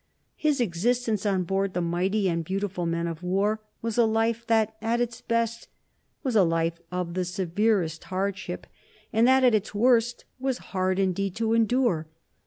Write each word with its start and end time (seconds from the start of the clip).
His 0.35 0.59
existence 0.59 1.27
on 1.27 1.43
board 1.43 1.75
the 1.75 1.79
mighty 1.79 2.27
and 2.27 2.43
beautiful 2.43 2.87
men 2.87 3.05
of 3.05 3.21
war 3.21 3.61
was 3.83 3.99
a 3.99 4.05
life 4.07 4.43
that 4.47 4.75
at 4.81 4.99
its 4.99 5.21
best 5.21 5.67
was 6.23 6.35
a 6.35 6.41
life 6.41 6.79
of 6.91 7.13
the 7.13 7.23
severest 7.23 8.05
hardship, 8.05 8.65
and 9.13 9.27
that 9.27 9.43
at 9.43 9.53
its 9.53 9.75
worst 9.75 10.25
was 10.39 10.57
hard 10.73 10.97
indeed 10.97 11.35
to 11.35 11.53
endure. 11.53 12.07